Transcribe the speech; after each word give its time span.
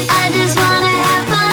I 0.00 0.30
just 0.30 0.56
wanna 0.56 0.86
have 0.86 1.28
fun. 1.28 1.47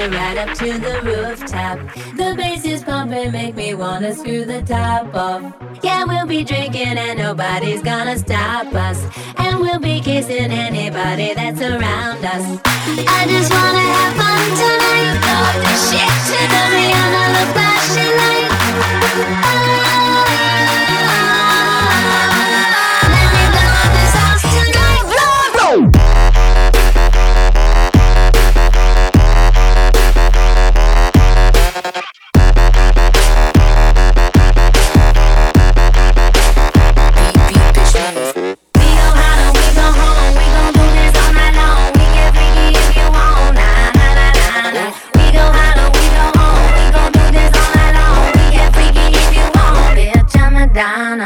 it 0.00 0.14
right 0.14 0.38
up 0.38 0.56
to 0.56 0.78
the 0.78 1.00
rooftop. 1.04 1.78
The 2.16 2.34
bass 2.36 2.64
is 2.64 2.82
pumping, 2.82 3.32
make 3.32 3.54
me 3.54 3.74
wanna 3.74 4.14
screw 4.14 4.44
the 4.44 4.62
top 4.62 5.14
off. 5.14 5.42
Yeah, 5.82 6.04
we'll 6.04 6.26
be 6.26 6.42
drinking 6.42 6.96
and 6.98 7.18
nobody's 7.18 7.82
gonna 7.82 8.16
stop 8.18 8.72
us. 8.74 8.98
And 9.36 9.60
we'll 9.60 9.80
be 9.80 10.00
kissing 10.00 10.50
anybody 10.50 11.34
that's 11.34 11.60
around 11.60 12.24
us. 12.24 12.60
I 13.16 13.26
just 13.28 13.50
wanna 13.52 13.86
have 13.94 14.14
fun 14.20 14.46
tonight. 14.62 15.10
Love 15.28 15.56
this 15.66 15.90
shit 15.90 16.10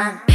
Yeah. 0.04 0.33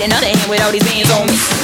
another 0.00 0.26
hand 0.26 0.50
with 0.50 0.62
all 0.62 0.70
these 0.70 0.84
bands 0.84 1.10
on 1.10 1.26
me. 1.26 1.57